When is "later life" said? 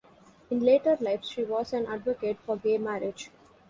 0.61-1.23